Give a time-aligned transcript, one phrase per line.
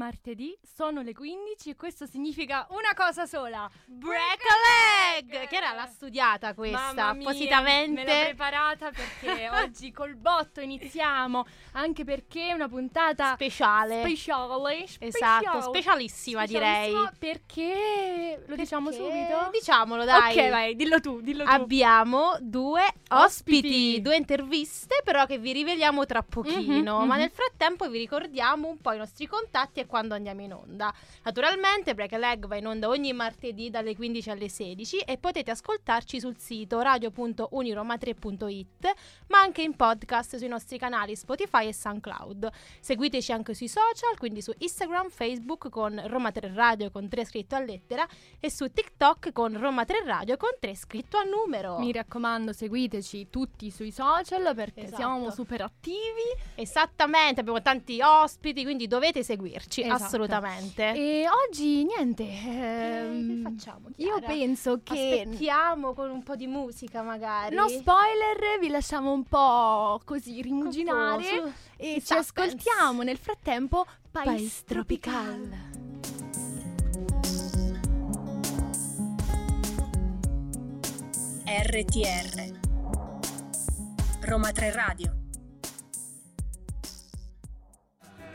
[0.00, 3.70] martedì, sono le 15 e questo significa una cosa sola.
[3.86, 4.89] Break a leg!
[5.26, 8.04] Che era la studiata questa, appositamente.
[8.04, 14.00] Me l'ho preparata perché oggi col botto iniziamo, anche perché è una puntata speciale.
[14.00, 15.62] speciale, esatto, speciale.
[15.62, 16.90] specialissima direi.
[16.90, 19.48] Specialissima Perché lo diciamo Perché- subito?
[19.52, 20.38] Diciamolo dai.
[20.38, 21.50] Ok, vai, dillo tu, dillo tu.
[21.50, 24.00] Abbiamo due ospiti, Ospiti.
[24.02, 27.00] due interviste, però che vi riveliamo tra pochino.
[27.00, 27.20] Mhm, Ma mhm.
[27.20, 30.92] nel frattempo vi ricordiamo un po' i nostri contatti e quando andiamo in onda.
[31.24, 35.50] Naturalmente, Break a Leg va in onda ogni martedì dalle 15 alle 16 e potete
[35.50, 38.92] ascoltarci sul sito radio.uniroma3.it,
[39.26, 42.48] ma anche in podcast sui nostri canali Spotify e SoundCloud.
[42.78, 47.56] Seguiteci anche sui social, quindi su Instagram, Facebook con Roma 3 Radio con 3 scritto
[47.56, 48.06] a lettera
[48.38, 51.80] e su TikTok con Roma 3 Radio con 3 scritto a numero.
[51.80, 54.96] Mi raccomando, seguiteci tutti sui social perché Esatto.
[54.96, 55.98] siamo super attivi.
[56.54, 60.04] Esattamente, abbiamo tanti ospiti, quindi dovete seguirci Esatto.
[60.04, 60.92] assolutamente.
[60.94, 62.24] E oggi niente.
[62.24, 63.88] Che- ehm, che facciamo?
[63.96, 64.26] Io Chiara?
[64.26, 67.54] penso che aspettiamo con un po' di musica magari.
[67.54, 71.52] No spoiler, vi lasciamo un po' così rimuginare Confuso.
[71.76, 72.14] e ci Suspense.
[72.14, 75.48] ascoltiamo nel frattempo Pais Pais Tropical.
[75.48, 75.68] Tropical.
[81.44, 82.58] RTR
[84.22, 85.19] Roma 3 Radio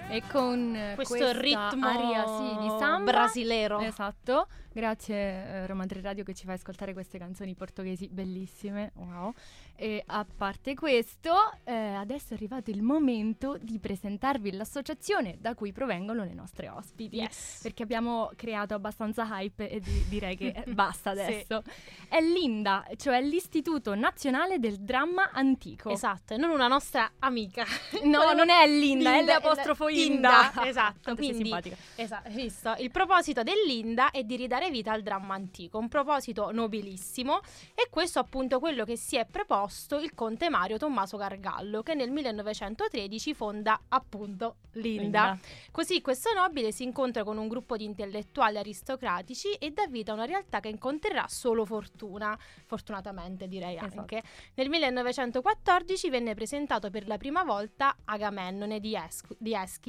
[0.07, 3.79] E con eh, Questo ritmo aria sì, di samba brasilero.
[3.79, 4.47] Esatto.
[4.71, 8.91] Grazie eh, Roma 3 Radio che ci fa ascoltare queste canzoni portoghesi bellissime.
[8.95, 9.33] Wow.
[9.77, 11.33] E a parte questo,
[11.63, 17.17] eh, adesso è arrivato il momento di presentarvi l'associazione da cui provengono le nostre ospiti.
[17.17, 17.59] Yes.
[17.63, 21.21] Perché abbiamo creato abbastanza hype e di- direi che basta Sì.
[21.21, 21.61] adesso.
[22.09, 25.89] È l'INDA, cioè l'Istituto Nazionale del Dramma Antico.
[25.89, 27.65] Esatto, e non una nostra amica.
[28.03, 30.47] No, non è l'Inda, è Linda, l'apostrofo è la- Inda.
[30.47, 31.75] Inda, esatto, quindi-.
[31.95, 32.73] Esatto, visto?
[32.79, 37.39] Il proposito dell'Inda è di ridare vita al dramma antico, un proposito nobilissimo
[37.73, 42.11] e questo appunto quello che si è preposto il conte Mario Tommaso Gargallo che nel
[42.11, 45.01] 1913 fonda appunto l'Inda.
[45.01, 45.39] Linda.
[45.71, 50.15] Così questo nobile si incontra con un gruppo di intellettuali aristocratici e dà vita a
[50.15, 53.99] una realtà che incontrerà solo fortuna, fortunatamente direi Esatto.
[53.99, 54.23] anche.
[54.55, 59.84] Nel 1914 venne presentato per la prima volta Agamennone di, Esqu- di Eschilo.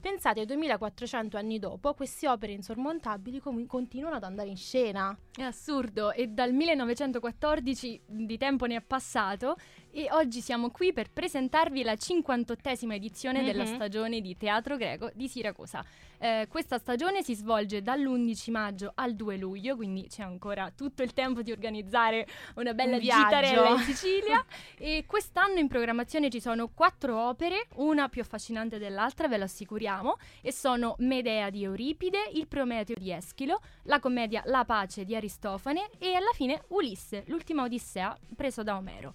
[0.00, 5.16] Pensate, 2400 anni dopo, queste opere insormontabili com- continuano ad andare in scena.
[5.32, 9.56] È assurdo e dal 1914 di tempo ne è passato
[9.96, 13.74] e oggi siamo qui per presentarvi la 58esima edizione della Mhm.
[13.76, 15.82] stagione di Teatro Greco di Siracusa.
[16.18, 21.14] Eh, questa stagione si svolge dall'11 maggio al 2 luglio, quindi c'è ancora tutto il
[21.14, 23.22] tempo di organizzare una bella Un viaggio.
[23.24, 24.44] gitarella in Sicilia
[24.76, 30.16] e quest'anno in programmazione ci sono quattro opere, una più affascinante dell'altra, ve lo assicuriamo,
[30.42, 35.88] e sono Medea di Euripide, Il Prometeo di Eschilo, la commedia La pace di Aristofane
[35.98, 39.14] e alla fine Ulisse, l'ultima Odissea preso da Omero.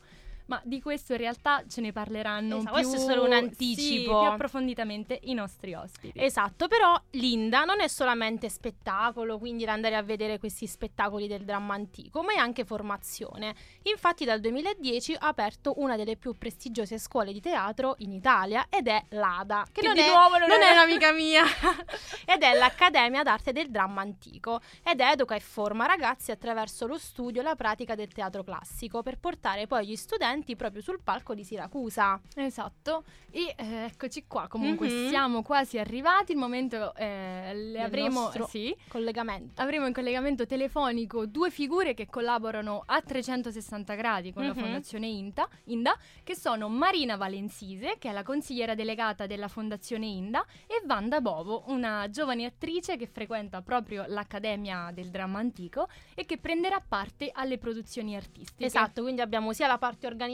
[0.52, 3.38] Ma di questo in realtà ce ne parleranno Esatto, più, questo è solo un sì,
[3.38, 4.20] anticipo.
[4.20, 6.22] più approfonditamente i nostri ospiti.
[6.22, 11.74] Esatto, però l'Inda non è solamente spettacolo, quindi andare a vedere questi spettacoli del dramma
[11.74, 13.56] antico, ma è anche formazione.
[13.84, 18.88] Infatti dal 2010 ha aperto una delle più prestigiose scuole di teatro in Italia ed
[18.90, 21.44] è l'ADA, che, Che non, di è, nuovo non non è- è un'amica mia,
[22.26, 27.40] ed è l'Accademia d'Arte del Dramma Antico ed educa e forma ragazzi attraverso lo studio
[27.40, 31.44] e la pratica del teatro classico per portare poi gli studenti proprio sul palco di
[31.44, 32.20] Siracusa.
[32.36, 35.10] Esatto, e eh, eccoci qua, comunque Mhm.
[35.10, 39.62] siamo quasi arrivati, il momento eh, le avremo, sì, Collegamento.
[39.62, 44.60] avremo in collegamento telefonico due figure che collaborano a 360 gradi con la Mhm.
[44.60, 50.46] Fondazione Inta, Inda, che sono Marina Valenzise, che è la consigliera delegata della Fondazione Inda,
[50.68, 56.38] e Vanda Bovo, una giovane attrice che frequenta proprio l'Accademia del Dramma Antico e che
[56.38, 58.66] prenderà parte alle produzioni artistiche.
[58.66, 60.30] Esatto, quindi abbiamo sia la parte organizzativa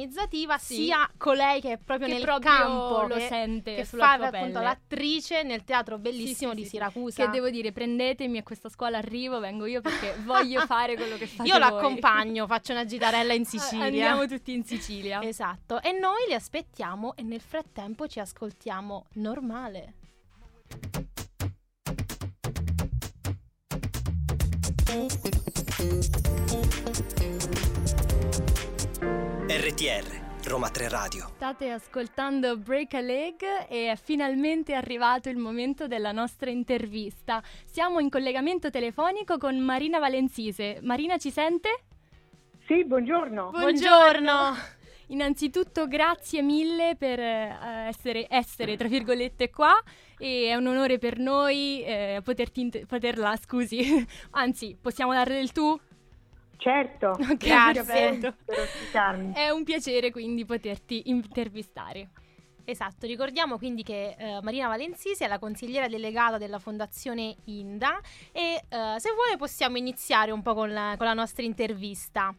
[0.57, 0.75] Sì.
[0.75, 4.59] sia colei che è proprio Che nel proprio campo lo che, sente che fa appunto
[4.59, 6.69] l'attrice nel teatro bellissimo Sì, sì, di.
[6.69, 7.25] Siracusa.
[7.25, 11.27] Che devo dire, prendetemi a questa scuola, arrivo, vengo io perché voglio fare quello che
[11.27, 13.85] fate Io l'accompagno, faccio una gitarella in Sicilia.
[13.85, 15.21] Andiamo tutti in Sicilia.
[15.21, 19.93] Esatto, e noi li aspettiamo e nel frattempo ci ascoltiamo normale.
[29.49, 31.31] RTR Roma 3 Radio.
[31.35, 37.41] State ascoltando Break a Leg e è finalmente arrivato il momento della nostra intervista.
[37.63, 40.79] Siamo in collegamento telefonico con Marina Valenzise.
[40.81, 41.83] Marina ci sente?
[42.65, 43.51] Sì, buongiorno.
[43.51, 44.53] Buongiorno.
[45.07, 49.81] innanzitutto grazie mille per eh, essere, essere, tra virgolette, qua
[50.17, 55.53] e è un onore per noi eh, poterti inter- poterla, scusi, anzi, possiamo darle del
[55.53, 55.79] tu?
[56.57, 59.33] Certo, grazie per ospitarmi.
[59.33, 62.09] È un piacere quindi poterti intervistare.
[62.65, 67.97] Esatto, ricordiamo quindi che eh, Marina Valenzisi è la consigliera delegata della Fondazione Inda
[68.33, 72.35] e eh, se vuole possiamo iniziare un po' con la, con la nostra intervista.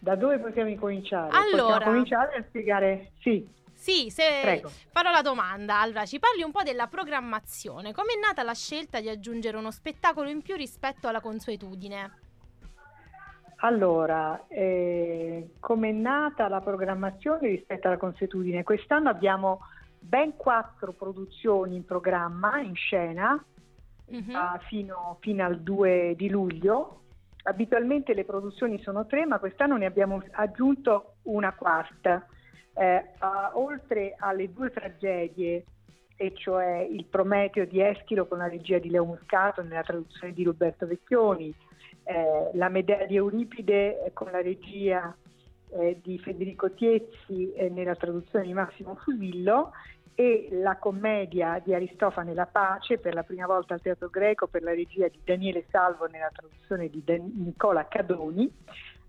[0.00, 1.30] Da dove possiamo incominciare?
[1.30, 3.48] Allora, possiamo cominciare a spiegare, sì.
[3.72, 4.70] Sì, se Prego.
[4.90, 5.78] farò la domanda.
[5.78, 7.92] Allora, ci parli un po' della programmazione.
[7.92, 12.21] Com'è nata la scelta di aggiungere uno spettacolo in più rispetto alla consuetudine?
[13.64, 18.64] Allora, eh, è nata la programmazione rispetto alla consuetudine?
[18.64, 19.60] Quest'anno abbiamo
[20.00, 23.42] ben quattro produzioni in programma, in scena,
[24.12, 24.34] mm-hmm.
[24.34, 27.02] uh, fino, fino, al 2 di luglio.
[27.44, 32.26] Abitualmente le produzioni sono tre, ma quest'anno ne abbiamo aggiunto una quarta.
[32.74, 35.64] Eh, uh, oltre alle due tragedie,
[36.16, 40.42] e cioè il Prometeo di Eschilo con la regia di Leo Muscato nella traduzione di
[40.42, 41.54] Roberto Vecchioni,
[42.04, 45.14] eh, la di Euripide con la regia
[45.70, 49.72] eh, di Federico Tiezzi eh, nella traduzione di Massimo Fusillo
[50.14, 54.62] e la commedia di Aristofane La Pace per la prima volta al Teatro Greco per
[54.62, 58.50] la regia di Daniele Salvo nella traduzione di Dan- Nicola Cadoni,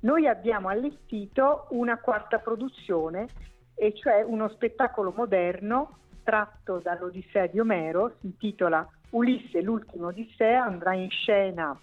[0.02, 3.28] noi abbiamo allestito una quarta produzione
[3.76, 10.94] e cioè uno spettacolo moderno tratto dall'Odissea di Omero, si intitola Ulisse l'ultimo Odissea, andrà
[10.94, 11.78] in scena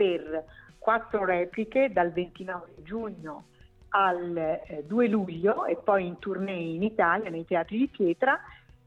[0.00, 0.44] per
[0.78, 3.44] quattro repliche dal 29 giugno
[3.90, 8.40] al eh, 2 luglio e poi in tournée in Italia nei teatri di pietra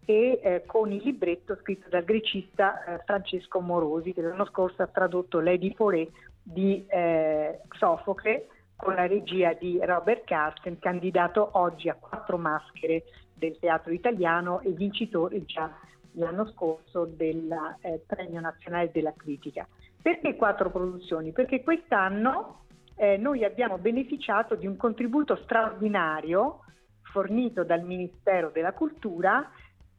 [0.05, 4.87] e eh, con il libretto scritto dal grecista eh, Francesco Morosi che l'anno scorso ha
[4.87, 6.09] tradotto Lady Poré
[6.41, 13.03] di eh, Sofocle con la regia di Robert Carsten, candidato oggi a quattro maschere
[13.35, 15.71] del teatro italiano e vincitore già
[16.13, 19.67] l'anno scorso del eh, Premio Nazionale della Critica.
[20.03, 21.31] Perché quattro produzioni?
[21.31, 22.65] Perché quest'anno
[22.97, 26.59] eh, noi abbiamo beneficiato di un contributo straordinario
[27.03, 29.49] fornito dal Ministero della Cultura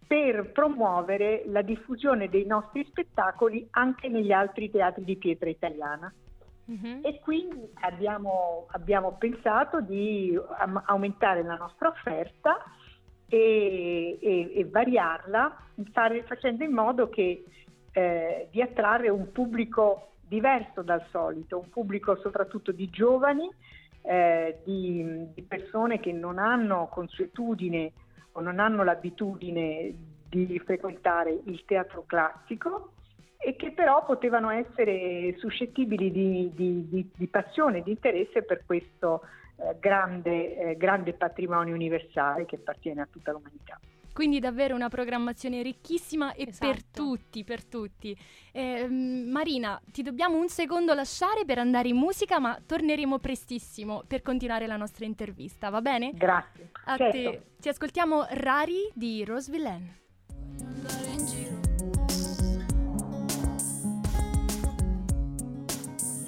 [0.06, 6.12] per promuovere la diffusione dei nostri spettacoli anche negli altri teatri di pietra italiana.
[6.66, 7.00] Uh-huh.
[7.02, 12.62] E quindi abbiamo, abbiamo pensato di am- aumentare la nostra offerta
[13.26, 15.56] e, e, e variarla
[15.92, 17.44] fare, facendo in modo che
[17.94, 23.48] eh, di attrarre un pubblico diverso dal solito, un pubblico soprattutto di giovani,
[24.02, 27.92] eh, di, di, persone che non hanno consuetudine
[28.32, 29.94] o non hanno l'abitudine
[30.28, 32.90] di frequentare il teatro classico
[33.38, 39.20] e che però potevano essere suscettibili di, di, di passione, di interesse per questo
[39.56, 43.78] eh, grande, eh, grande patrimonio universale che appartiene a tutta l'umanità.
[44.14, 46.70] Quindi davvero una programmazione ricchissima e esatto.
[46.70, 48.16] per tutti, per tutti.
[48.52, 54.22] Eh, Marina, ti dobbiamo un secondo lasciare per andare in musica, ma torneremo prestissimo per
[54.22, 56.12] continuare la nostra intervista, va bene?
[56.14, 56.70] Grazie.
[56.84, 57.10] A certo.
[57.10, 57.42] te.
[57.60, 60.02] Ci ascoltiamo Rari di Rose Villain.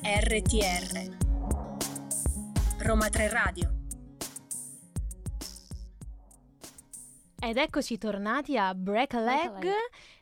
[0.03, 1.15] RTR
[2.79, 3.76] Roma 3 Radio
[7.39, 9.67] Ed eccoci tornati a Break a Leg,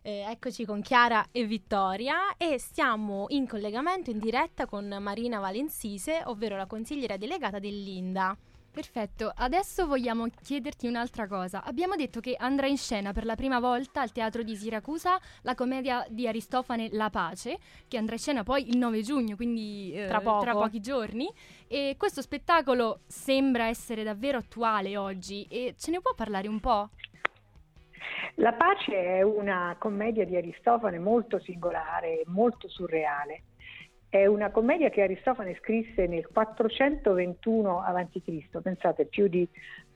[0.02, 6.22] eh, eccoci con Chiara e Vittoria e stiamo in collegamento in diretta con Marina Valensise,
[6.24, 8.36] ovvero la consigliera delegata dell'Inda.
[8.74, 11.62] Perfetto, adesso vogliamo chiederti un'altra cosa.
[11.62, 15.54] Abbiamo detto che andrà in scena per la prima volta al Teatro di Siracusa la
[15.54, 20.06] commedia di Aristofane La Pace, che andrà in scena poi il 9 giugno, quindi eh,
[20.06, 21.32] tra, tra, pochi giorni.
[21.68, 26.90] E questo spettacolo sembra essere davvero attuale oggi e ce ne può parlare un po'?
[28.38, 33.42] La pace è una commedia di Aristofane molto singolare, molto surreale.
[34.14, 39.44] È una commedia che Aristofane scrisse nel 421 a.C., pensate più di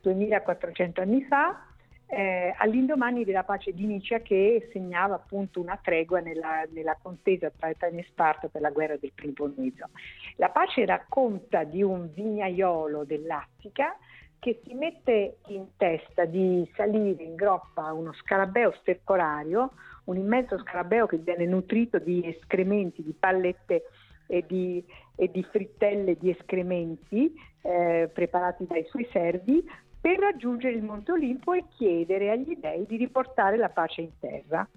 [0.01, 1.65] 2400 anni fa,
[2.05, 7.69] eh, all'indomani della pace di Nicea che segnava appunto una tregua nella, nella contesa tra
[7.69, 9.87] Atene e Sparta per la guerra del Peloponneso.
[10.35, 13.95] La pace racconta di un vignaiolo dell'Attica
[14.37, 19.71] che si mette in testa di salire in groppa uno scarabeo stercorario,
[20.05, 23.83] un immenso scarabeo che viene nutrito di escrementi, di pallette
[24.31, 24.83] e di,
[25.15, 29.67] e di frittelle di escrementi eh, preparati dai suoi servi
[29.99, 34.67] per raggiungere il Monte Olimpo e chiedere agli dei di riportare la pace in terra.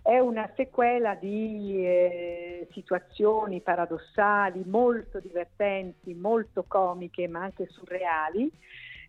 [0.00, 8.50] è una sequela di eh, situazioni paradossali, molto divertenti, molto comiche, ma anche surreali,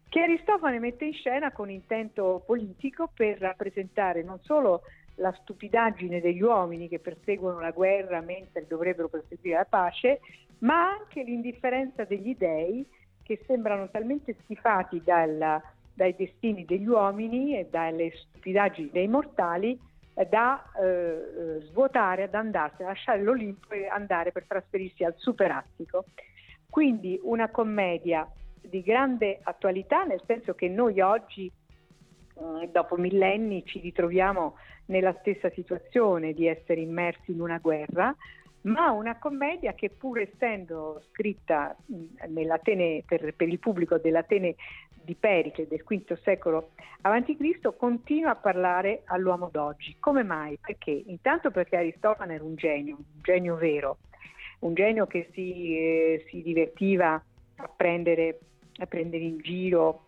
[0.10, 4.84] che Aristofane mette in scena con intento politico per rappresentare non solo
[5.16, 10.20] la stupidaggine degli uomini che perseguono la guerra mentre dovrebbero perseguire la pace,
[10.60, 12.86] ma anche l'indifferenza degli dei
[13.22, 15.62] che sembrano talmente schifati dal,
[15.94, 19.80] dai destini degli uomini e dalle stupidaggini dei mortali
[20.16, 26.06] eh, da eh, eh svuotare, ad andarsene, lasciare l'Olimpo e andare per trasferirsi al superattico.
[26.70, 28.28] Quindi una commedia
[28.60, 31.52] di grande attualità, nel senso che noi oggi,
[32.72, 38.16] dopo millenni, ci ritroviamo nella stessa situazione di essere immersi in una guerra,
[38.62, 41.76] ma una commedia che pur essendo scritta
[43.06, 44.56] per, per, il pubblico dell'Atene
[45.04, 46.72] di Pericle del V secolo
[47.02, 47.76] a.C.
[47.76, 49.98] continua a parlare all'uomo d'oggi.
[50.00, 50.58] Come mai?
[50.62, 51.04] Perché?
[51.08, 53.98] Intanto perché Aristofane era un genio, un genio vero,
[54.60, 57.22] un genio che si, eh, si divertiva
[57.58, 58.40] a prendere,
[58.78, 60.06] a prendere in giro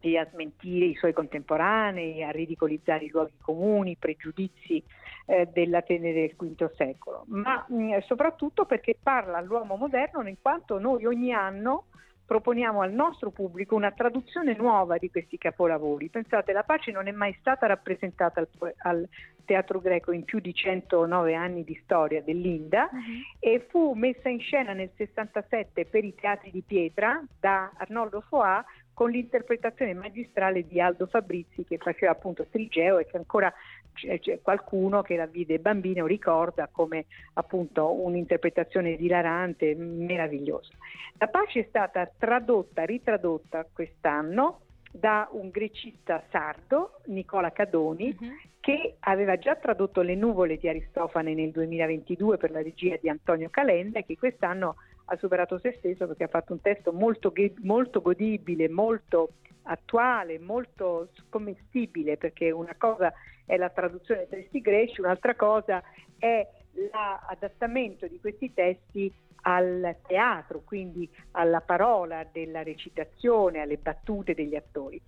[0.00, 4.82] e a smentire i suoi contemporanei, a ridicolizzare i luoghi comuni, i pregiudizi
[5.26, 10.78] eh, dell'Atene del V secolo, ma mh, mm, soprattutto perché parla all'uomo moderno in quanto
[10.78, 11.84] noi ogni anno
[12.28, 16.10] proponiamo al nostro pubblico una traduzione nuova di questi capolavori.
[16.10, 19.08] Pensate, la pace non è mai stata rappresentata al, al
[19.46, 23.00] teatro greco in più di 109 anni di storia dell'Inda uh-huh.
[23.38, 28.62] e fu messa in scena nel 67 per i teatri di pietra da Arnoldo Foà
[28.98, 33.54] con l'interpretazione magistrale di Aldo Fabrizi che faceva appunto Trigeo e che ancora
[33.92, 40.72] c'è qualcuno che la vide bambino ricorda come appunto un'interpretazione dilarante, meravigliosa.
[41.16, 48.28] La pace è stata tradotta, ritradotta quest'anno da un grecista sardo, Nicola Cadoni, uh-huh.
[48.58, 53.48] che aveva già tradotto Le nuvole di Aristofane nel 2022 per la regia di Antonio
[53.48, 54.74] Calenda e che quest'anno
[55.10, 61.08] ha superato se stesso perché ha fatto un testo molto, molto godibile, molto attuale, molto
[61.28, 63.12] commestibile, perché una cosa
[63.44, 65.82] è la traduzione dei testi greci, un'altra cosa
[66.18, 66.46] è
[66.90, 69.12] l'adattamento di questi testi
[69.42, 75.00] al teatro, quindi alla parola della recitazione, alle battute degli attori.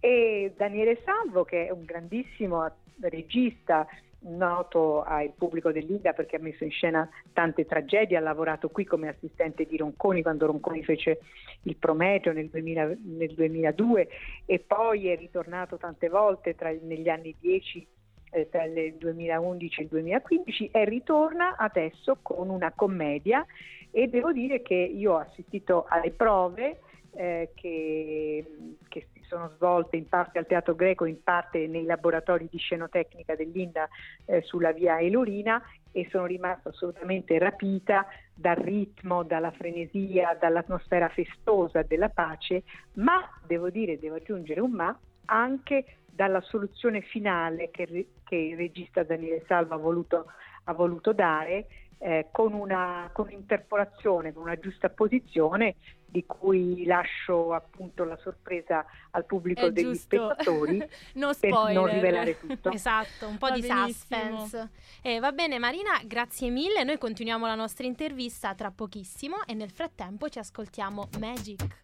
[0.00, 2.68] E Daniele Salvo, che è un grandissimo
[3.00, 3.86] regista,
[4.26, 9.08] noto al pubblico dell'India perché ha messo in scena tante tragedie, ha lavorato qui come
[9.08, 11.20] assistente di Ronconi quando Ronconi fece
[11.62, 14.08] il Prometeo nel, 2000, nel 2002
[14.46, 17.86] e poi è ritornato tante volte tra, negli anni 10
[18.30, 23.44] eh, tra il 2011 e il 2015 e ritorna adesso con una commedia
[23.90, 26.80] e devo dire che io ho assistito alle prove
[27.12, 28.44] eh, che,
[28.88, 33.88] che, sono svolte in parte al Teatro Greco, in parte nei laboratori di scenotecnica dell'Inda
[34.26, 35.60] eh, sulla via Elorina
[35.90, 42.62] e sono rimasta assolutamente rapita dal ritmo, dalla frenesia, dall'atmosfera festosa della pace,
[42.94, 49.02] ma devo dire, devo aggiungere un ma, anche dalla soluzione finale che, che il regista
[49.02, 50.26] Daniele Salva ha voluto,
[50.64, 51.66] ha voluto dare
[52.04, 58.84] eh, con, una, con un'interpolazione, con una giusta posizione di cui lascio appunto la sorpresa
[59.12, 60.34] al pubblico È degli giusto.
[60.34, 62.70] spettatori no per non rivelare tutto.
[62.70, 63.88] Esatto, un po' va di benissimo.
[63.88, 64.70] suspense.
[65.00, 69.70] Eh, va bene Marina, grazie mille, noi continuiamo la nostra intervista tra pochissimo e nel
[69.70, 71.82] frattempo ci ascoltiamo Magic.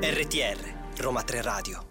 [0.00, 1.87] RTR Roma 3 Radio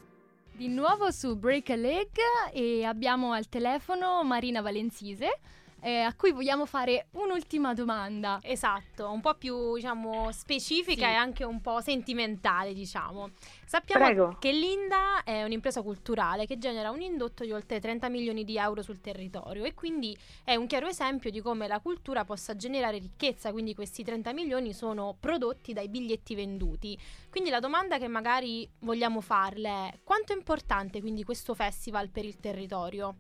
[0.58, 2.10] di nuovo su Break a Leg
[2.52, 5.40] e abbiamo al telefono Marina Valenzise.
[5.80, 8.40] Eh, a cui vogliamo fare un'ultima domanda.
[8.42, 11.12] Esatto, un po' più diciamo specifica sì.
[11.12, 13.30] e anche un po' sentimentale, diciamo.
[13.66, 14.38] Sappiamo Prego.
[14.40, 18.82] che l'Inda è un'impresa culturale che genera un indotto di oltre 30 milioni di euro
[18.82, 23.52] sul territorio e quindi è un chiaro esempio di come la cultura possa generare ricchezza,
[23.52, 26.98] quindi questi 30 milioni sono prodotti dai biglietti venduti.
[27.30, 32.26] Quindi la domanda che magari vogliamo farle è quanto è importante quindi questo festival per
[32.26, 33.16] il territorio?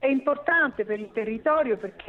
[0.00, 2.08] È importante per il territorio perché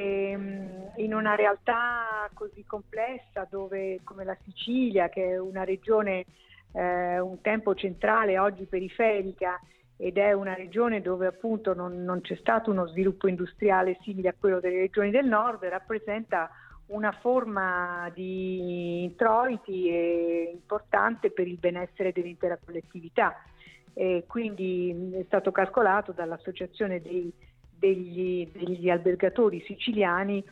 [0.96, 6.26] in una realtà così complessa dove, come la Sicilia, che è una regione
[6.74, 9.60] eh, un tempo centrale, oggi periferica,
[9.98, 14.36] ed è una regione dove appunto non, non, c'è stato uno sviluppo industriale simile a
[14.40, 16.50] quello delle regioni del nord, rappresenta
[16.88, 19.90] una forma di introiti
[20.54, 23.36] importante per il benessere dell'intera collettività.
[23.94, 27.34] E quindi è stato calcolato dall'Associazione dei,
[27.80, 30.44] degli, degli albergatori siciliani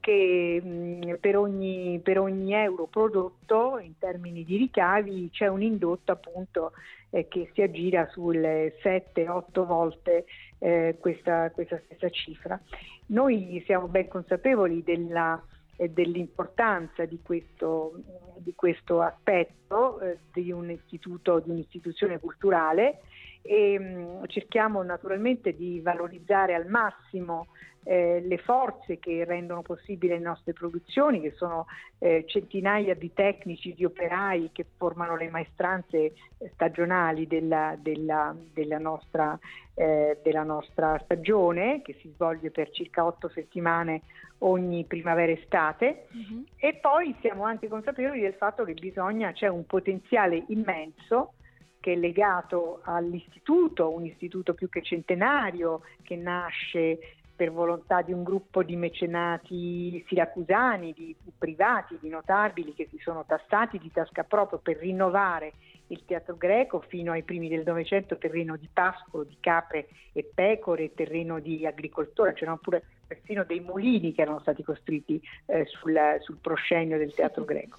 [0.00, 6.12] che mh, per, ogni, per, ogni, euro prodotto in termini di ricavi c'è un indotto
[6.12, 6.72] appunto
[7.10, 10.26] eh, che si aggira sulle 7-8 volte
[10.58, 12.60] eh, questa, questa, stessa cifra.
[13.06, 15.42] Noi siamo ben consapevoli della,
[15.76, 18.02] eh, dell'importanza di questo,
[18.36, 23.00] di questo aspetto eh, di un istituto, di un'istituzione culturale
[23.42, 27.48] e mh, cerchiamo naturalmente di valorizzare al massimo
[27.84, 31.66] eh, le forze che rendono possibile le nostre produzioni, che sono
[31.98, 36.12] eh, centinaia di tecnici, di operai che formano le maestranze
[36.52, 39.38] stagionali della, della, della, nostra,
[39.74, 44.02] eh, della nostra stagione, che si svolge per circa otto settimane
[44.42, 46.44] ogni primavera estate uh-huh.
[46.56, 51.34] e poi siamo anche consapevoli del fatto che bisogna, c'è un potenziale immenso
[51.80, 56.98] che è legato all'istituto, un istituto più che centenario che nasce
[57.34, 63.24] per volontà di un gruppo di mecenati siracusani, di privati, di notabili che si sono
[63.24, 65.54] tassati di tasca proprio per rinnovare
[65.86, 70.92] il teatro greco fino ai primi del Novecento, terreno di pascolo, di capre e pecore,
[70.92, 76.36] terreno di agricoltura, c'erano pure persino dei mulini che erano stati costruiti eh, sul, sul
[76.42, 77.78] proscenio del teatro greco.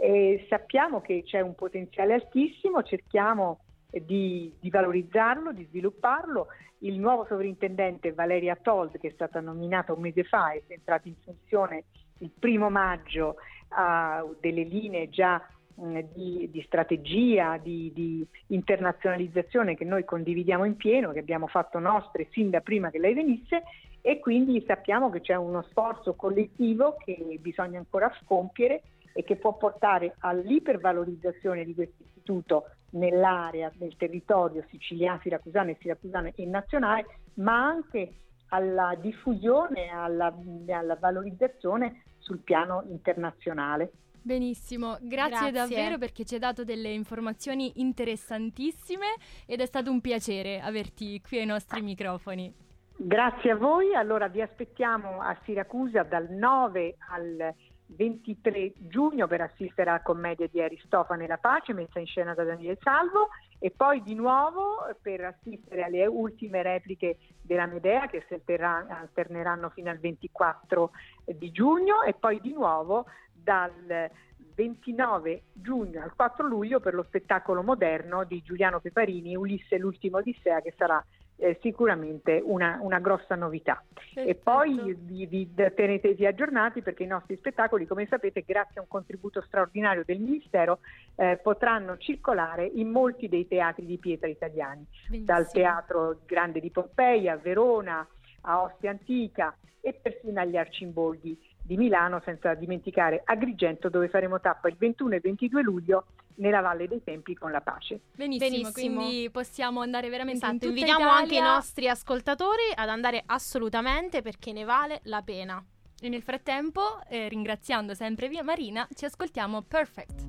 [0.00, 6.46] E sappiamo che c'è un potenziale altissimo, cerchiamo di, di, valorizzarlo, di svilupparlo.
[6.80, 11.16] Il nuovo sovrintendente Valeria Told, che è stata nominata un mese fa, è entrata in
[11.24, 11.84] funzione
[12.18, 13.36] il primo maggio,
[13.70, 21.12] ha delle linee già di, di, strategia, di, di, internazionalizzazione che noi condividiamo in pieno,
[21.12, 23.62] che abbiamo fatto nostre sin da prima che lei venisse
[24.00, 29.56] e quindi sappiamo che c'è uno sforzo collettivo che bisogna ancora scompiere e che può
[29.56, 37.64] portare all'ipervalorizzazione di questo istituto nell'area, nel territorio siciliano, siracusano e siracusano e nazionale, ma
[37.64, 38.12] anche
[38.48, 40.34] alla diffusione, alla,
[40.68, 43.92] alla valorizzazione sul piano internazionale.
[44.20, 49.06] Benissimo, grazie, grazie, davvero perché ci hai dato delle informazioni interessantissime
[49.46, 52.52] ed è stato un piacere averti qui ai nostri microfoni.
[53.00, 57.54] Grazie a voi, allora vi aspettiamo a Siracusa dal 9 al
[57.88, 62.78] 23 giugno per assistere alla commedia di Aristofane La Pace messa in scena da Daniele
[62.82, 69.70] Salvo e poi di nuovo per assistere alle ultime repliche della Medea che si alterneranno
[69.70, 70.90] fino al 24
[71.24, 74.10] di giugno e poi di nuovo dal
[74.54, 80.60] 29 giugno al 4 luglio per lo spettacolo moderno di Giuliano Peparini Ulisse l'ultimo Odissea
[80.60, 81.02] che sarà
[81.38, 83.82] eh, sicuramente una, una, grossa novità.
[83.92, 84.28] Perfetto.
[84.28, 88.88] E poi vi, vi tenetevi aggiornati perché i nostri spettacoli, come sapete, grazie a un
[88.88, 90.80] contributo straordinario del Ministero,
[91.14, 95.24] eh, potranno circolare in molti dei teatri di pietra italiani, Benissimo.
[95.24, 98.06] dal Teatro Grande di Pompeia a Verona,
[98.42, 104.68] a Ostia Antica e persino agli Arcimboldi di Milano, senza dimenticare Agrigento, dove faremo tappa
[104.68, 108.00] il 21 e 22 luglio nella Valle dei Templi con la pace.
[108.14, 109.00] Benissimo, Benissimo.
[109.00, 111.18] quindi possiamo andare veramente esatto, in Invitiamo Italia.
[111.18, 115.62] anche i nostri ascoltatori ad andare assolutamente perché ne vale la pena.
[116.00, 120.24] E nel frattempo, eh, ringraziando sempre via Marina, ci ascoltiamo Perfect.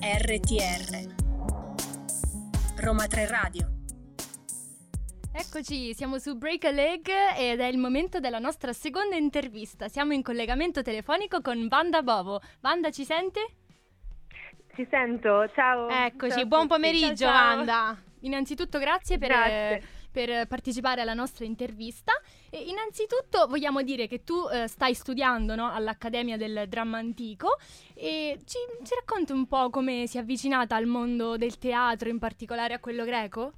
[0.00, 1.14] RTR
[2.76, 3.77] Roma 3 Radio
[5.40, 9.86] Eccoci, siamo su Break a Leg ed è il momento della nostra seconda intervista.
[9.86, 12.40] Siamo in collegamento telefonico con Vanda Bovo.
[12.60, 13.46] Vanda, ci sente?
[14.74, 15.88] Ci sento, ciao.
[15.88, 17.54] Eccoci, ciao buon pomeriggio ciao, ciao.
[17.54, 18.02] Vanda.
[18.22, 19.82] Innanzitutto grazie per, grazie.
[20.10, 22.14] per, partecipare alla nostra intervista.
[22.50, 27.58] E innanzitutto vogliamo dire che tu eh, stai studiando no, all'Accademia del Dramma Antico
[27.94, 32.18] e ci, ci racconti un po' come si è avvicinata al mondo del teatro, in
[32.18, 33.52] particolare a quello greco?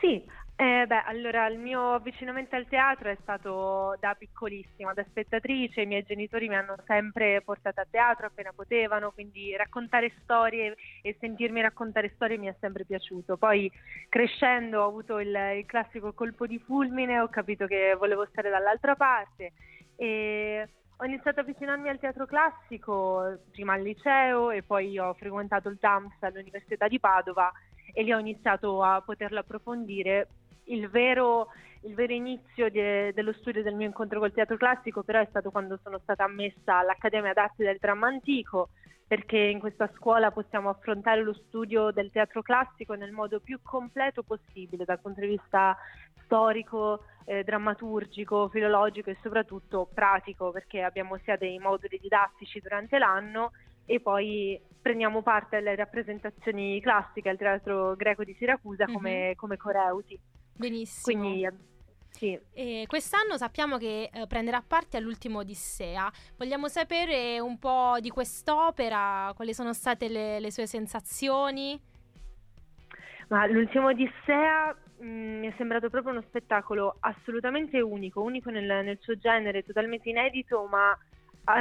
[0.00, 0.22] Sì,
[0.56, 5.86] eh, beh, allora il mio avvicinamento al teatro è stato da piccolissima, da spettatrice, i
[5.86, 11.60] miei genitori mi hanno sempre portato a teatro appena potevano, quindi raccontare storie e sentirmi
[11.60, 13.36] raccontare storie mi è sempre piaciuto.
[13.36, 13.70] Poi
[14.08, 18.96] crescendo ho avuto il, il classico colpo di fulmine, ho capito che volevo stare dall'altra
[18.96, 19.52] parte
[19.94, 20.66] e
[20.96, 25.76] ho iniziato a avvicinarmi al teatro classico, prima al liceo e poi ho frequentato il
[25.78, 27.52] DAMS all'Università di Padova
[27.92, 30.28] e lì ho iniziato a poterlo approfondire
[30.66, 31.48] il vero,
[31.82, 35.50] il vero inizio de, dello studio del mio incontro col teatro classico però è stato
[35.50, 38.70] quando sono stata ammessa all'Accademia d'Arte del Dramma Antico
[39.06, 44.24] perché in questa scuola possiamo affrontare lo studio del teatro classico nel modo più completo
[44.24, 45.76] possibile dal punto di vista
[46.24, 53.52] storico, eh, drammaturgico, filologico e soprattutto pratico perché abbiamo sia dei moduli didattici durante l'anno
[53.84, 59.34] e poi prendiamo parte alle rappresentazioni classiche al teatro greco di Siracusa come, mm-hmm.
[59.34, 60.18] come coreuti.
[60.56, 61.20] Benissimo.
[61.20, 61.48] Quindi
[62.16, 62.38] sì.
[62.54, 66.10] E quest'anno sappiamo che eh, prenderà parte all'ultimo Odissea.
[66.38, 71.78] Vogliamo sapere un po' di quest'opera, quali sono state le, le sue sensazioni?
[73.28, 78.64] Ma l'ultimo Odissea mh, mm, mi è sembrato proprio uno spettacolo assolutamente unico, unico nel,
[78.64, 81.15] nel suo genere, totalmente inedito, ma eh,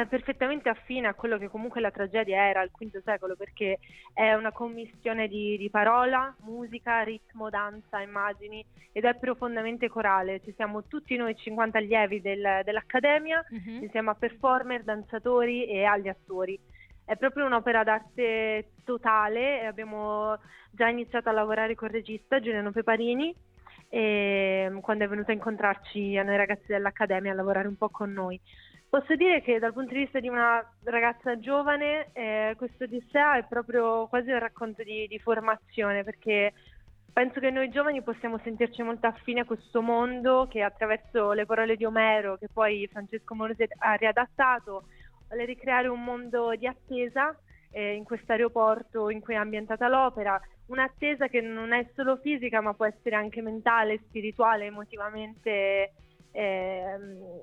[0.08, 3.78] perfettamente affine a quello che comunque la tragedia era al V secolo, perché
[4.13, 10.41] è una commissione di, di parola, musica, ritmo, danza, immagini ed è profondamente corale.
[10.41, 13.84] Ci siamo tutti noi 50 allievi del, dell'Accademia, uh-huh.
[13.84, 16.60] insieme a performer, danzatori e agli attori.
[17.06, 20.36] È proprio un'opera d'arte totale, abbiamo
[20.71, 23.36] già iniziato a lavorare con il regista Giuliano Peparini
[23.89, 28.12] e, quando è venuto a incontrarci a noi ragazzi dell'Accademia a lavorare un po' con
[28.12, 28.39] noi.
[28.89, 33.43] Posso dire che dal punto di vista di una ragazza giovane eh, questo Odissea è
[33.43, 36.54] proprio quasi un racconto di, di, formazione perché
[37.12, 41.76] penso che noi giovani possiamo sentirci molto affini a questo mondo che attraverso le parole
[41.76, 44.86] di Omero che poi Francesco Morosi ha riadattato
[45.28, 47.38] vuole ricreare un mondo di attesa
[47.71, 50.39] eh, in questo aeroporto in cui è ambientata l'opera.
[50.67, 55.91] Un'attesa che non è solo fisica ma può essere anche mentale, spirituale, emotivamente
[56.36, 56.98] eh,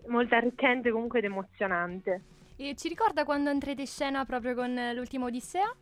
[0.07, 2.23] molto arricchente comunque ed emozionante.
[2.57, 5.75] E ci ricorda quando andrete in scena proprio con l'ultimo Odissea?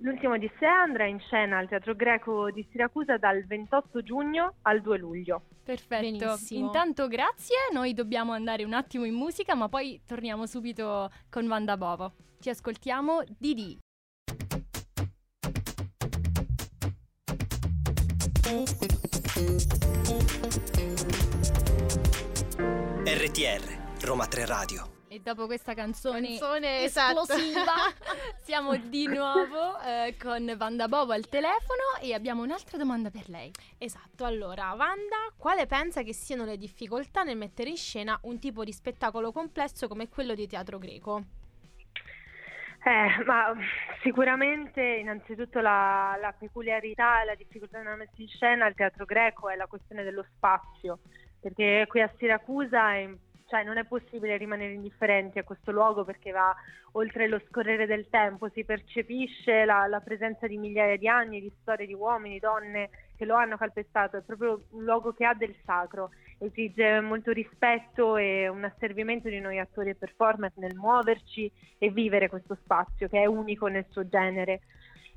[0.00, 4.98] L'ultimo Odissea andrà in scena al Teatro Greco di Siracusa dal 28 giugno al 2
[4.98, 5.42] luglio.
[5.64, 6.00] Perfetto.
[6.00, 6.66] Benissimo.
[6.66, 11.76] Intanto grazie, noi dobbiamo andare un attimo in musica, ma poi torniamo subito con Vanda
[11.76, 12.12] Bovo.
[12.38, 13.78] Ci ascoltiamo Didi.
[22.56, 25.04] RTR Roma 3 Radio.
[25.08, 28.16] E dopo questa canzone, canzone esplosiva esatto.
[28.42, 33.50] siamo di nuovo eh, con Vanda Bovo al telefono e abbiamo un'altra domanda per lei.
[33.76, 38.64] Esatto, allora Vanda, quale pensa che siano le difficoltà nel mettere in scena un tipo
[38.64, 41.22] di spettacolo complesso come quello di teatro greco?
[42.84, 43.52] Eh, ma
[44.02, 49.50] sicuramente innanzitutto la, la peculiarità e la difficoltà nella messa in scena al teatro greco
[49.50, 51.00] è la questione dello spazio
[51.46, 53.08] perché qui a Siracusa è,
[53.46, 56.52] cioè, non è possibile rimanere indifferenti a questo luogo perché va
[56.92, 61.52] oltre lo scorrere del tempo, si percepisce la, la presenza di migliaia di anni di
[61.60, 65.54] storie di uomini, donne che lo hanno calpestato, è proprio un luogo che ha del
[65.64, 71.90] sacro, esige molto rispetto e un asservimento di noi attori e performer nel muoverci e
[71.90, 74.62] vivere questo spazio che è unico nel suo genere.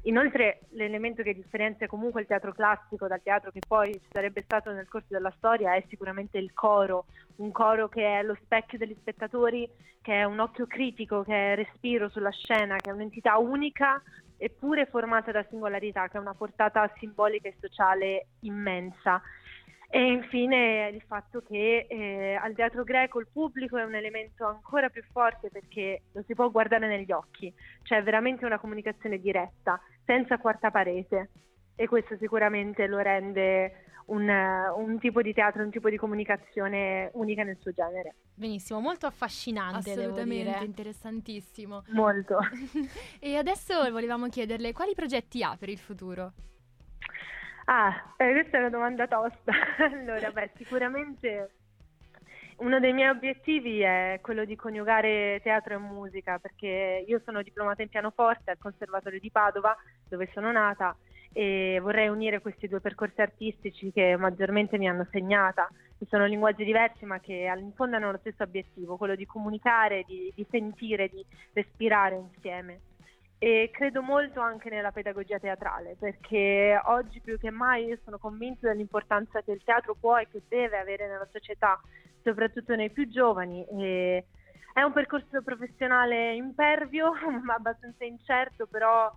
[0.04, 4.72] Inoltre l'elemento che differenzia comunque il teatro classico dal teatro che poi ci sarebbe stato
[4.72, 7.06] nel corso della storia è sicuramente il coro,
[7.38, 9.70] un coro che è lo specchio degli spettatori,
[10.02, 14.02] che è un occhio critico, che è respiro sulla scena, che è un'entità unica
[14.42, 19.22] eppure formata da singolarità, che ha una portata simbolica e sociale immensa.
[19.92, 24.90] E infine il fatto che eh, al teatro greco il pubblico è un elemento ancora
[24.90, 30.38] più forte perché lo si può guardare negli occhi, c'è veramente una comunicazione diretta, senza
[30.38, 31.30] quarta parete
[31.76, 37.44] e questo sicuramente lo rende un, un, tipo di teatro, un tipo di comunicazione unica
[37.44, 38.16] nel suo genere.
[38.36, 39.92] Benissimo, molto affascinante.
[39.92, 41.84] Assolutamente, interessantissimo.
[41.90, 42.38] Molto.
[43.20, 46.34] e adesso volevamo chiederle quali progetti ha per il futuro?
[47.72, 49.54] Ah, eh, questa è una domanda tosta.
[49.78, 51.52] allora, beh, sicuramente
[52.58, 57.84] uno dei miei obiettivi è quello di coniugare teatro e musica, perché io sono diplomata
[57.84, 59.78] in pianoforte al Conservatorio di Padova,
[60.08, 60.98] dove sono nata,
[61.32, 66.64] e vorrei unire questi due percorsi artistici che maggiormente mi hanno segnata, che sono linguaggi
[66.64, 71.08] diversi ma che in fondo hanno lo stesso obiettivo, quello di comunicare, di, di sentire,
[71.08, 72.80] di respirare insieme
[73.42, 78.68] e credo molto anche nella pedagogia teatrale perché oggi più che mai io sono convinta
[78.68, 81.80] dell'importanza che il teatro può e che deve avere nella società,
[82.22, 83.66] soprattutto nei più giovani.
[83.66, 84.26] E
[84.74, 89.10] è un percorso professionale impervio, ma abbastanza incerto, però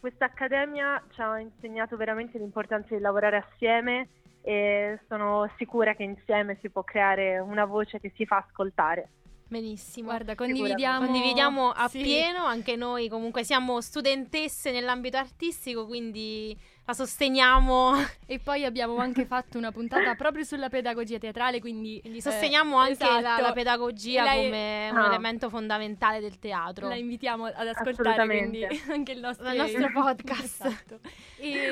[0.00, 4.08] questa accademia ci ha insegnato veramente l'importanza di lavorare assieme
[4.40, 9.08] e sono sicura che insieme si può creare una voce che si fa ascoltare.
[9.48, 10.08] Benissimo.
[10.08, 12.46] Guarda, condividiamo, condividiamo appieno, sì.
[12.46, 16.56] anche noi comunque siamo studentesse nell'ambito artistico, quindi
[16.86, 17.94] la sosteniamo.
[18.26, 22.88] E poi abbiamo anche fatto una puntata proprio sulla pedagogia teatrale, quindi, quindi sosteniamo eh,
[22.88, 23.20] anche esatto.
[23.20, 24.44] la, la, pedagogia Lei...
[24.44, 25.06] come un ah.
[25.06, 26.88] elemento fondamentale del teatro.
[26.88, 30.64] La invitiamo ad ascoltare quindi anche il nostro, il nostro podcast.
[30.64, 31.00] esatto.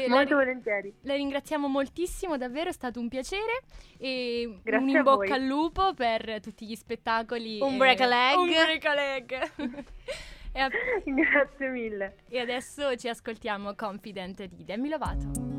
[0.09, 0.95] Molto la, volentieri.
[1.03, 3.63] La ringraziamo moltissimo, davvero è stato un piacere
[3.99, 7.61] e Grazie un in bocca al lupo per tutti gli spettacoli.
[7.61, 8.37] Un break a leg.
[8.37, 9.53] Un break a leg.
[10.61, 10.69] a...
[11.05, 12.17] Grazie mille.
[12.29, 15.53] E adesso ci ascoltiamo Confident di Demi Lovato.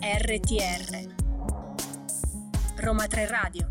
[0.00, 1.14] RTR
[2.76, 3.68] Roma 3 Radio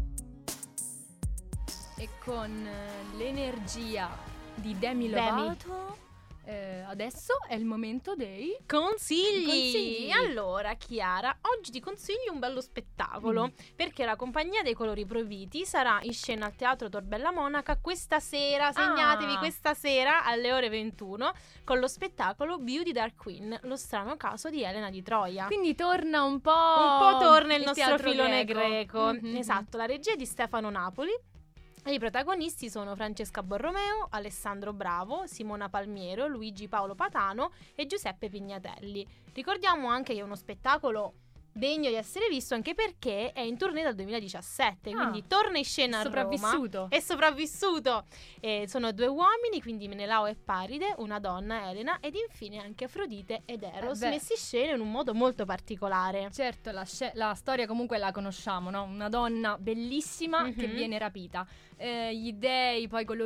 [1.97, 4.09] e con eh, l'energia
[4.55, 6.06] di Demi Lovato Demi.
[6.49, 8.55] Eh, adesso è il momento dei...
[8.65, 9.43] Consigli.
[9.45, 10.11] Consigli.
[10.11, 13.73] Allora, Chiara, oggi ti consiglio un bello spettacolo Mm.
[13.75, 18.71] perché la Compagnia dei Colori Proibiti sarà in scena al Teatro Torbella Monaca questa sera,
[18.71, 19.37] segnatevi Ah.
[19.39, 21.33] questa sera alle ore 21
[21.65, 25.47] con lo spettacolo Beauty Dark Queen, lo strano caso di Elena di Troia.
[25.47, 26.51] Quindi torna un po'...
[26.51, 29.13] un po' torna il, nostro teatro filone greco.
[29.13, 29.35] Mhm.
[29.35, 31.11] Esatto, la regia è di Stefano Napoli.
[31.89, 39.07] I protagonisti sono Francesca Borromeo, Alessandro Bravo, Simona Palmiero, Luigi Paolo Patano e Giuseppe Pignatelli.
[39.31, 41.13] Ricordiamo anche che è uno spettacolo
[41.57, 44.93] degno di essere visto anche perché è in tournée dal 2017, Ah.
[44.95, 46.23] quindi torna in scena a Roma.
[46.37, 46.87] Sopravvissuto.
[46.89, 48.05] È sopravvissuto.
[48.39, 53.41] Eh, sono due uomini, quindi Menelao e Paride, una donna, Elena, ed infine anche Afrodite
[53.45, 56.29] ed Eros, Eh messi in scena in un modo molto particolare.
[56.31, 58.83] Certo, la, sce- la storia comunque la conosciamo, no?
[58.83, 60.73] Una donna bellissima che Mhm.
[60.73, 61.45] viene rapita.
[61.79, 63.19] Eh, gli dei poi con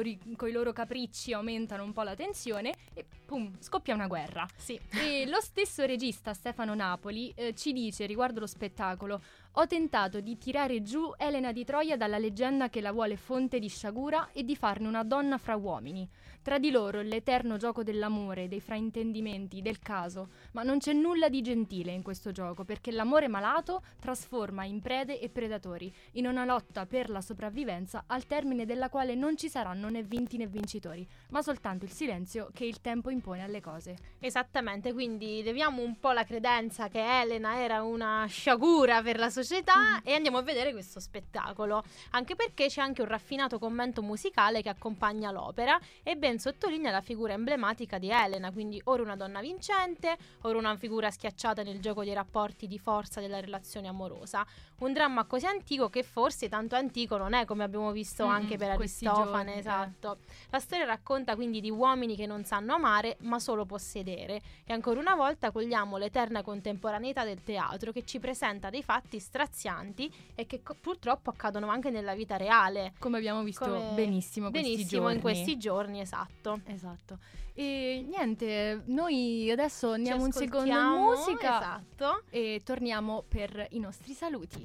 [0.49, 4.45] i loro capricci aumentano un po' la tensione e pum, scoppia una guerra.
[4.57, 4.77] Sì.
[4.91, 9.21] E lo stesso regista Stefano Napoli eh, ci dice riguardo lo spettacolo:
[9.55, 13.67] Ho tentato di tirare giù Elena di Troia dalla leggenda che la vuole fonte di
[13.67, 16.07] sciagura e di farne una donna fra uomini.
[16.41, 20.29] Tra di loro l'eterno gioco dell'amore, dei fraintendimenti, del caso.
[20.53, 25.19] Ma non c'è nulla di gentile in questo gioco perché l'amore malato trasforma in prede
[25.19, 29.89] e predatori, in una lotta per la sopravvivenza al termine della quale non ci saranno
[29.89, 33.97] né vinti né vincitori, ma soltanto il silenzio che il tempo impone alle cose.
[34.17, 39.39] Esattamente, quindi leviamo un po' la credenza che Elena era una sciagura per la società
[39.43, 40.01] Mhm.
[40.03, 44.69] e andiamo a vedere questo spettacolo, anche perché c'è anche un raffinato commento musicale che
[44.69, 50.17] accompagna l'opera e ben sottolinea la figura emblematica di Elena, quindi ora una donna vincente,
[50.41, 54.45] ora una figura schiacciata nel gioco dei rapporti di forza della relazione amorosa.
[54.79, 58.57] Un dramma così antico che forse tanto antico non è, come abbiamo visto Mm, anche
[58.57, 59.59] per Aristofane, giorni, eh.
[59.59, 60.17] esatto.
[60.49, 64.41] La storia racconta quindi di uomini che non sanno amare, ma solo possedere.
[64.65, 70.13] E ancora una volta cogliamo l'eterna contemporaneità del teatro che ci presenta dei fatti strazianti
[70.35, 72.91] e che co- purtroppo accadono anche nella vita reale.
[72.99, 75.15] Come abbiamo visto Come- benissimo, questi Benissimo giorni.
[75.15, 76.59] in questi giorni, esatto.
[76.65, 77.17] Esatto.
[77.53, 82.23] E niente, noi adesso andiamo un secondo in musica Esatto.
[82.29, 84.61] e torniamo per i nostri saluti.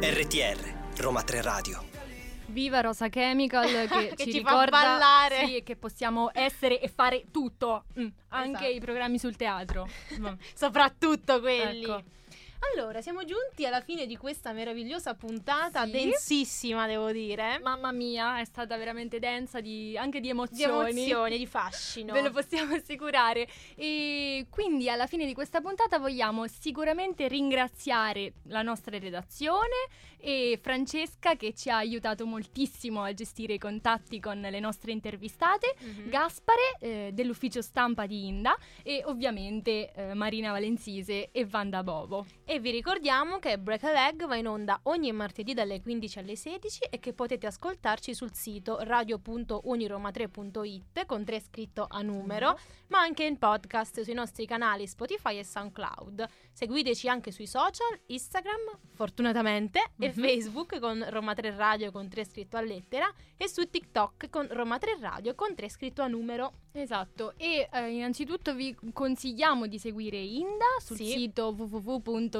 [0.00, 1.91] RTR Roma 3 Radio.
[2.52, 5.46] Viva Rosa Chemical che, Che ci, ci fa ricorda ballare.
[5.46, 8.76] sì, che possiamo essere e fare tutto, Mm, anche Esatto.
[8.76, 9.88] i programmi sul teatro.
[10.54, 11.82] Soprattutto quelli.
[11.84, 12.02] Ecco.
[12.70, 15.90] Allora, siamo giunti alla fine di questa meravigliosa puntata, Sì.
[15.90, 20.90] densissima devo dire, Mamma mia, è stata veramente densa di, anche di di emozioni.
[20.90, 22.12] emozioni, di fascino.
[22.12, 23.46] Ve lo possiamo assicurare.
[23.74, 29.74] E quindi alla fine di questa puntata vogliamo sicuramente ringraziare la nostra redazione
[30.18, 35.74] e Francesca che ci ha aiutato moltissimo a gestire i contatti con le nostre intervistate,
[35.80, 36.08] Mhm.
[36.10, 42.24] Gaspare eh, dell'ufficio stampa di Inda e ovviamente eh, Marina Valenzise e Vanda Bovo.
[42.52, 46.36] E vi ricordiamo che Break a Leg va in onda ogni martedì dalle 15 alle
[46.36, 53.24] 16 e che potete ascoltarci sul sito radio.uniroma3.it con tre scritto a numero, ma anche
[53.24, 56.28] in podcast sui nostri canali Spotify e SoundCloud.
[56.52, 60.12] Seguiteci anche sui social, Instagram, fortunatamente, e Mhm.
[60.22, 64.76] Facebook con Roma 3 Radio con tre scritto a lettera e su TikTok con Roma
[64.76, 66.52] 3 Radio con tre scritto a numero.
[66.74, 71.06] Esatto, e eh, innanzitutto vi consigliamo di seguire Inda sul Sì.
[71.06, 71.52] sito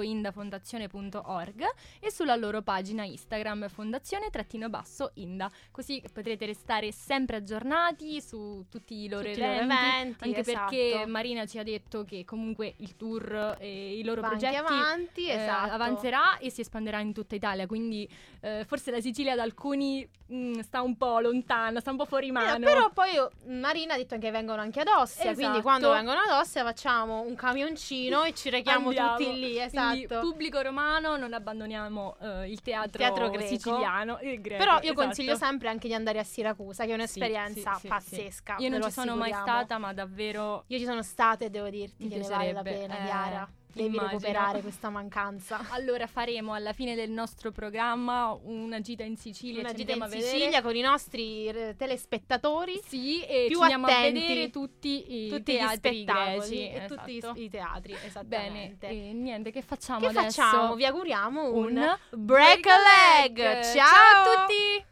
[0.03, 1.65] www.indafondazione.org
[2.01, 9.25] e sulla loro pagina Instagram fondazione-inda, così potrete restare sempre aggiornati su tutti i loro
[9.29, 10.71] Tutti loro eventi, eventi, anche esatto.
[10.71, 15.27] perché Marina ci ha detto che comunque il tour e i loro Va progetti avanti,
[15.27, 15.73] eh, esatto.
[15.73, 18.09] avanzerà e si espanderà in tutta Italia, quindi
[18.41, 22.29] eh, forse la Sicilia da alcuni mm, sta un po' lontana, sta un po' fuori
[22.29, 22.65] Eh, mano.
[22.65, 25.63] però poi oh, Marina ha detto che vengono anche ad Ostia, quindi Esatto.
[25.63, 29.17] quando vengono ad Ostia facciamo un camioncino e ci rechiamo Andiamo.
[29.17, 29.59] tutti lì,
[29.93, 30.29] Quindi, esatto.
[30.29, 33.47] pubblico romano, non abbandoniamo eh, il teatro, teatro greco.
[33.47, 34.19] siciliano.
[34.23, 34.95] il greco, Però io esatto.
[34.95, 38.57] consiglio sempre anche di andare a Siracusa, che è un'esperienza sì, sì, pazzesca.
[38.59, 42.05] Io non ci sono mai stata, ma davvero Io ci sono stata e devo dirti
[42.05, 43.49] Mi che ne vale la pena, eh, Chiara.
[43.73, 44.19] Devi immagino.
[44.19, 45.61] recuperare questa mancanza.
[45.73, 49.61] Allora faremo alla fine del nostro programma una gita in Sicilia.
[49.61, 50.07] Una gita in.
[50.11, 52.81] Sicilia con i nostri eh, telespettatori.
[52.87, 54.19] Sì, e più ci andiamo attenti.
[54.19, 56.71] a vedere tutti i tutti gli teatri spettacoli greci.
[56.71, 57.39] e tutti esatto.
[57.39, 58.89] i, i teatri, Bene, esattamente.
[58.89, 60.43] e niente, che facciamo Che adesso?
[60.43, 60.75] facciamo?
[60.75, 63.37] Vi auguriamo un, un break a leg.
[63.63, 64.91] Ciao, Ciao a tutti!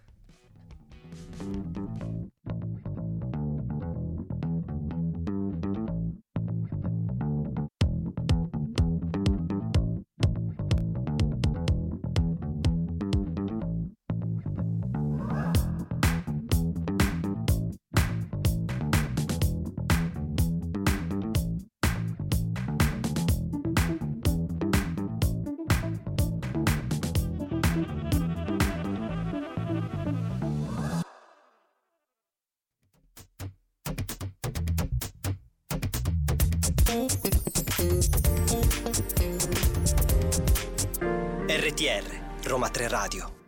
[41.81, 43.39] RTR Roma 3 Radio